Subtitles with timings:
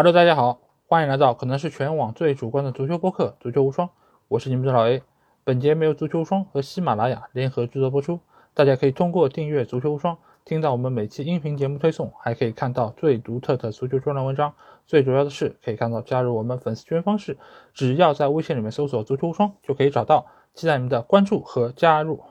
[0.00, 3.88] Hello，大家好，欢迎来到可能是全网最主观的足球播客《足球无双》，
[4.28, 5.02] 我是你们的老 A。
[5.42, 8.20] 本节没有足球无双和喜马拉雅联合制作播出，
[8.54, 14.54] 大家可以通过订阅足球无双，听到我们每期音频节目推送，还可以看到最独特的足球专栏文章。
[14.86, 17.36] 最主要的是，可以看到加入我们粉丝群方式，
[17.74, 20.26] 只要在微信里面搜索“足球无双”就可以找到。
[20.54, 22.22] 期待你们的关注和加入。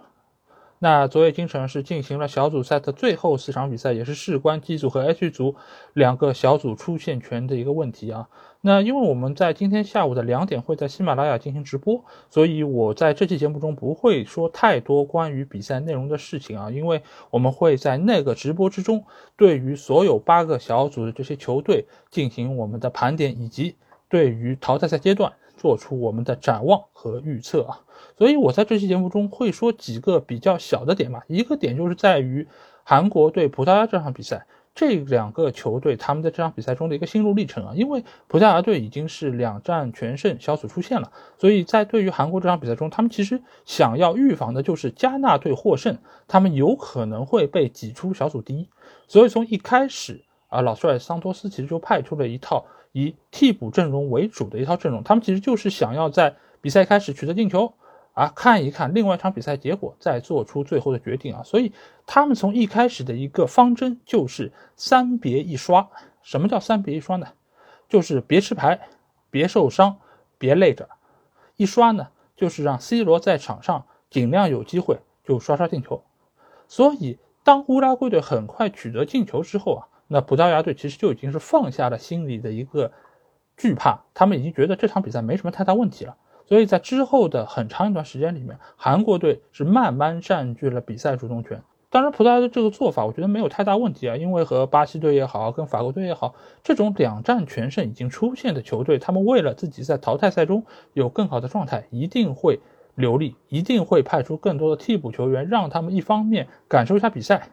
[0.79, 5.55] 那昨夜京城是进行了小组赛的最后四场比赛，也是事关 G 组和 H 组
[5.93, 8.27] 两个小组出线权的一个问题啊。
[8.61, 23.75] 那因为我们在今天下午的两点会在喜马拉雅进行直播，所以我在这期节目中不会说太多关于比赛内容的事情啊，因为我们会在那个直播之中，对于所有八个小组的这些球队进行我们的盘点，以及
[24.09, 27.81] 对于淘汰赛阶段做出我们的展望和预测啊。
[28.17, 32.47] 所以我在这期节目中会说几个比较小的点嘛，一个点就是在于
[32.83, 48.69] 韩国对葡萄牙这场比赛，这两个球队他们在这场比赛中的一个心路历程啊，因为葡萄牙队已经是两战全胜，小组出线了，所以在对于韩国这场比赛中，他们其实想要预防的就是加纳队获胜，他们有可能会被挤出小组第一，
[49.07, 52.65] 所以从一开始啊，老帅桑托斯其实就派出了一套
[52.97, 57.73] 以替补阵容为主的一套阵容，他们其实就是想要在比赛开始取得进球。
[58.13, 61.43] 啊，看一看另外一场比赛结果，再做出最后的决定啊！
[61.43, 61.71] 所以
[62.07, 65.87] 他们从一开始的一个方针就是三别一刷。
[66.23, 67.27] 什么叫三别一刷呢？
[67.87, 68.89] 就是别吃牌，
[69.29, 69.97] 别受伤，
[70.39, 70.89] 别累着。
[71.57, 76.01] 一刷呢，就是让 C 罗在场上尽量有机会就刷刷进球。
[76.67, 82.91] 所以当乌拉圭队很快取得进球之后啊，那葡萄牙队其实就已经是放下了心里的一个
[83.55, 86.15] 惧怕，他们已经觉得这场比赛没什么太大问题了。
[86.45, 91.61] 所以在之后的很长一段时间里面，韩国队是慢慢占据了比赛主动权。
[91.89, 102.59] 当然，葡萄牙的这个做法，我觉得没有太大问题啊，因为和巴西队也好，跟法国队也好，这种两战全胜已经出现的球队，他们为了自己在淘汰赛中有更好的状态，一定会
[102.95, 107.49] 留力，一定会派出更多的替补球员，让他们一方面感受一下比赛，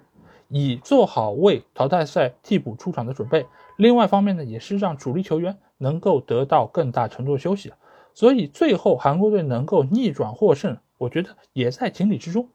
[0.48, 3.44] 以做好为淘汰赛替补出场的准备；
[3.76, 7.72] 另外一方面呢，也是让主力球员能够得到更大程度的休息。
[8.12, 12.48] 所以最后韩国队能够逆转获胜，我觉得也在情理之中。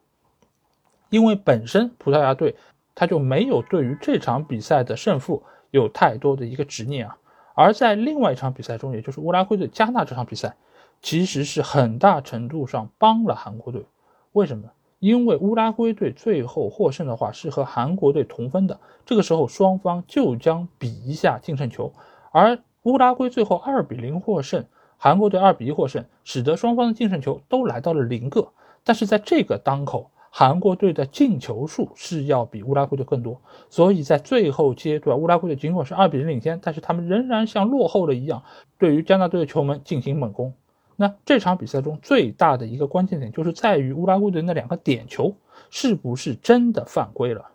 [1.10, 2.56] 因为本身葡萄牙队
[2.96, 7.18] 他就没有对于这场比赛的胜负有太多的一个执念啊。
[7.56, 10.56] 而在另外一场比赛中，也就是乌拉圭对加纳这场比赛，
[11.02, 13.84] 其实是很大程度上帮了韩国队。
[14.32, 14.70] 为什么？
[15.00, 21.94] 因为乌拉圭队最后获胜的话是和韩国队同分的，这个时候双方就将比一下净胜球，
[22.32, 24.66] 而乌拉圭最后二比零获胜。
[25.02, 28.50] 韩国队二比一获胜，使得双方的净胜球都来到了零个。
[28.84, 33.40] 但是在这个当口，韩国队的进球数是要比乌拉圭队更多，
[33.70, 38.44] 所以在最后阶段，乌拉圭队尽管是二比零领先，但是他们仍然像落后了一样，
[38.78, 40.54] 对于加纳队的球门进行猛攻。
[41.02, 45.34] 那这场比赛中最大的一个关键点就是在于乌拉圭队那两个点球
[45.70, 47.46] 是不是真的犯规了？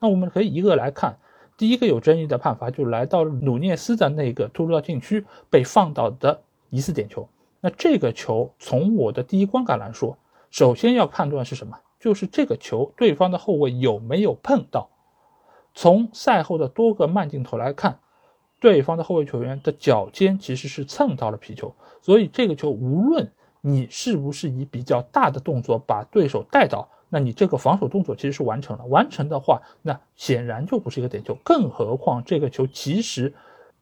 [0.00, 1.16] 那我们可以一个来看，
[1.56, 6.42] 第一个有争议的判罚就来到努涅斯的那个突入到禁区被放倒的。
[6.70, 7.28] 疑似点球，
[7.60, 10.18] 那这个球从我的第一观感来说，
[10.50, 11.78] 首先要判断是什么？
[12.00, 14.88] 就是这个球对方的后卫有没有碰到。
[15.74, 18.00] 从赛后的多个慢镜头来看，
[18.60, 28.84] 对方的后卫球员的脚尖其实是蹭到了皮球，所以这个球无论你是不是以比较大的动作把对手带倒，那你这个防守动作其实是完成了。
[28.84, 31.36] 完成的话，那显然就不是一个点球。
[31.42, 33.32] 更何况这个球其实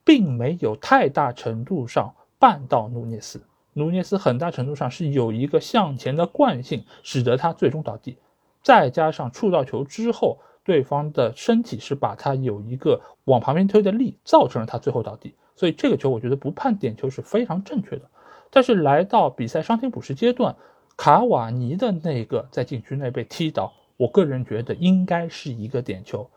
[0.04, 2.14] 并没有太大程度上。
[2.40, 8.16] 绊到努涅斯，努涅斯很大程度上是有一个向前的惯性，使得他最终倒地。
[8.62, 10.38] 再加上触到球之后，
[10.68, 15.34] 对方的身体是把他有一个往旁边推的力，造成了他最后倒地。
[15.56, 18.02] 所以这个球我觉得不判点球是非常正确的。
[18.50, 20.54] 但是来到比赛伤停补时阶段，
[20.94, 26.28] 卡瓦尼的那个在禁区内被踢倒，我个人觉得应该是一个点球。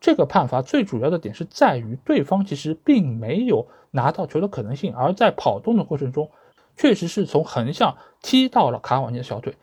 [0.00, 6.28] 这个判罚最主要的点是在于对方其实并没有拿到球的可能性，而在跑动的过程中，
[6.76, 9.54] 确实是从横向踢到了卡瓦尼的小腿。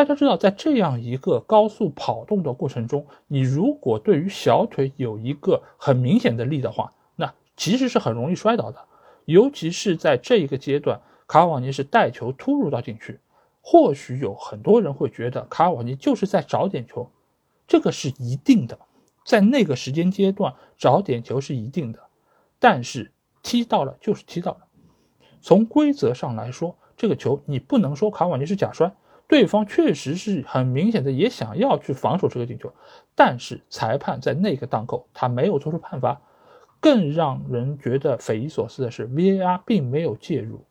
[0.00, 8.82] 大家知道，在这样一个高速跑动的过程中，你如果对于小腿有一个很明显的力的话，那其实是很容易摔倒的。
[9.26, 13.20] 尤其是在这一个阶段，卡瓦尼是带球突入到禁区，
[13.60, 17.10] 或许有很多人会觉得卡瓦尼就是在找点球，
[17.68, 18.78] 这个是一定的。
[19.26, 22.00] 在那个时间阶段找点球是一定的，
[22.58, 23.12] 但是
[23.42, 24.60] 踢到了就是踢到了。
[25.42, 28.90] 从规则上来说，这个球你不能说卡瓦尼是假摔，
[29.30, 32.74] 对方确实是很明显的也想要去防守这个进球，
[33.14, 36.20] 但是裁判在那个档口他没有做出判罚。
[36.80, 40.64] 更让人觉得匪夷所思的是，VAR 并没有介入，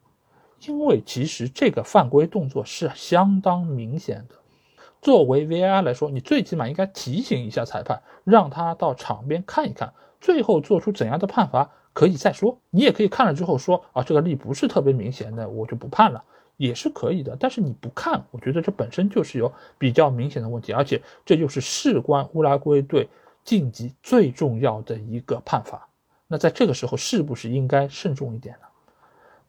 [0.68, 4.36] 因为其实这个犯规动作是相当明显的。
[5.02, 12.58] 作为 VAR 来说，你最起码应该提醒一下裁判，让他到场边看一看，最后做出怎样的判罚可以再说。
[12.70, 16.24] 你也可以看了之后说啊，这个力不是特别明显的，我就不判了，
[16.56, 17.36] 也是可以的。
[17.38, 23.10] 但是你不看，我觉得这本身就是有比较明显的问题，而且这就是事关乌拉圭队
[23.44, 25.86] 晋级最重要的一个判罚。
[26.26, 28.68] 那在这个时候，是不是应该慎重一点呢？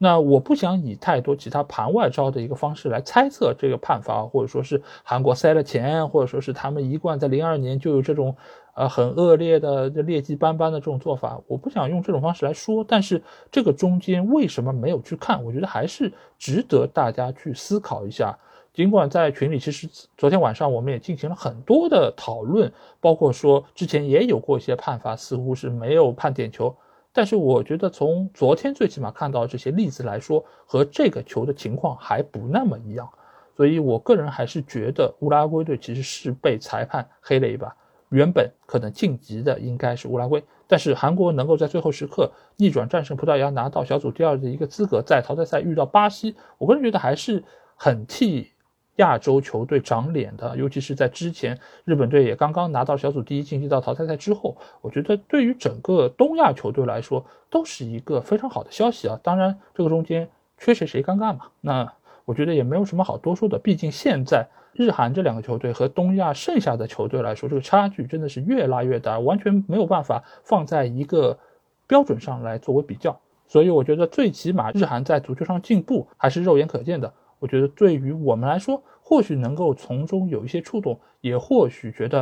[0.02, 8.34] 那我不想以太多其他盘外招的一个方式来猜测这个判罚，或者说是韩国塞了钱，或者说是他们一贯在零二年就有这种，
[8.72, 11.38] 呃，很恶劣的劣迹斑斑的这种做法。
[11.46, 15.44] 我不想用这种方式来说，但是这个中间为什么没有去看？
[15.44, 18.34] 我觉得还是值得大家去思考一下。
[18.72, 19.86] 尽管在群里，其实
[20.16, 26.74] 昨天晚上我们也进行了很多的讨论，包括说之前也有过一些判罚，似乎是没有判点球。
[27.12, 33.08] 但是我觉得从昨天最起码看到这些例子来说，和这个球的情况还不那么一样，
[33.56, 37.74] 所以我个人还是觉得乌拉圭队其实是被裁判黑了一把。
[38.10, 47.44] 原本可能晋级的应该是乌拉圭，但是韩国能够在最后时刻逆转战胜葡萄牙，拿到小组第二的一个资格，在淘汰赛遇到巴西，我个人觉得还是
[47.76, 48.50] 很替。
[49.00, 59.18] 亚洲球队长脸的，尤其是在之前日本队也刚刚拿到小组第一，晋级到淘汰赛之后，我觉得对于整个东亚球队来说都是一个非常好的消息啊。
[59.22, 61.92] 当然，这个中间缺谁谁尴尬嘛，那
[62.26, 63.58] 我觉得也没有什么好多说的。
[63.58, 71.38] 毕竟现在日韩这两个球队和东亚剩下的球队来说，这个差距真的是越拉越大，完全没有办法放在一个
[71.86, 73.18] 标准上来作为比较。
[73.48, 77.12] 所以我觉得最起码日韩在足球上进步还是肉眼可见的。
[77.40, 82.20] 我觉得对于我们来说，或许能够从中有一些触动，也或许觉得，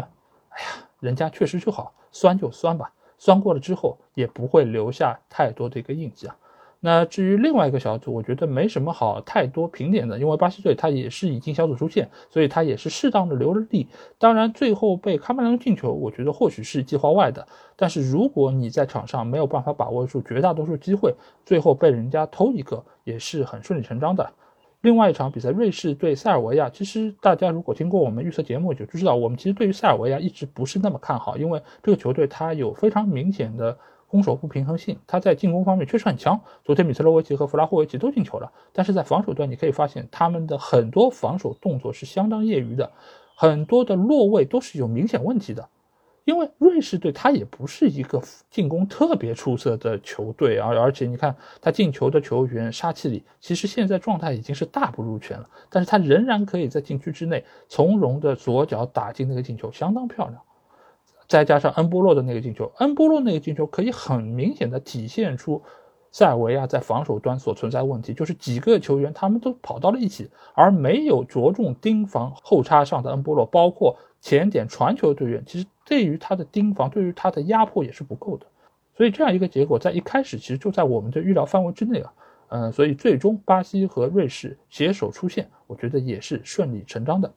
[0.49, 6.37] 哎呀，人家确实就好，酸就酸吧，酸过了之后也不会留下太多的一个印记啊。
[6.81, 13.89] 那至于另外一个小组，我觉得没什么好太多评点的，因为巴西队他也是已经小组出线，所以他也是适当的留了力。
[14.17, 17.45] 当然，最后被喀麦隆进球，我觉得或许是计划外的。
[17.75, 21.13] 但是如果你在场上没有办法把握住绝大多数机会，
[21.45, 24.33] 最后被人家偷一个，也是很顺理成章的。
[24.81, 26.71] 另外一场比赛，瑞士对塞尔维亚。
[26.71, 33.77] 其实大家如果听过我们预测节目，就知道我们其实对于塞尔维亚一直不是那么看好，因为这个球队它有非常明显的
[34.07, 36.41] 攻守不平衡性，它在进攻方面确实很强。
[36.65, 42.93] 昨天米特洛维奇和弗拉霍维奇都进球了，但是在防守端你可以发现他们的很多防守动作是相当业余的，
[43.35, 45.69] 很多的落位都是有明显问题的。
[46.29, 48.21] 因为瑞士队他也不是一个
[48.51, 60.39] 进攻特别出色的球队啊，而且你看他进球的球员沙奇里，其实现在状态已经是大不如前了，但是他仍然可以在禁区之内从容的左脚打进那个进球，相当漂亮。
[61.27, 65.63] 再加上恩波洛的那个进球，恩波洛那个进球可以很明显的体现出
[66.13, 75.67] 塞尔维亚在防守端所存在问题，就是几个球员他们都跑到了一起，而没有着重盯防后插上的恩波洛，包括前点传球队员，其实。
[75.89, 78.45] 对于他的盯防，对于他的压迫也是不够的，
[78.95, 82.13] 所以这样一个结果在一开始其实就在我们的预料范围之内啊，
[82.49, 87.33] 嗯，所以最终巴西和瑞士携手出线，我觉得也是顺理成章的。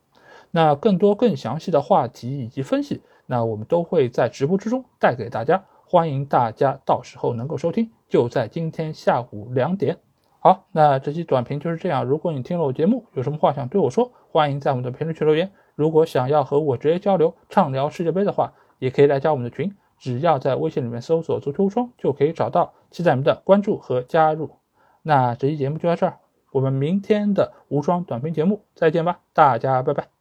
[0.52, 9.98] 那更多更详细的话题以及分析，那我们都会在直播之中带给大家，欢迎大家到时候能够收听，就在今天下午两点。
[10.40, 12.04] 好，那这期短评就是这样。
[12.04, 15.54] 如果你听了我节目，有什么话想对我说，欢迎在我们的评论区留言。
[15.76, 24.58] 如果想要和我直接交流、畅聊世界杯的话，也可以来加我们的群，只要在微信里面搜索“足球无双”就可以找到，期待你们的关注和加入。
[25.04, 26.20] 那这期节目就到这儿，
[26.52, 30.21] 我们明天的无双短评节目再见吧，大家拜拜。